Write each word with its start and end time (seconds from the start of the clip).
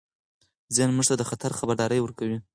ذهن 0.75 0.89
موږ 0.95 1.05
ته 1.09 1.15
د 1.17 1.23
خطر 1.29 1.51
خبرداری 1.59 1.99
ورکوي. 2.01 2.37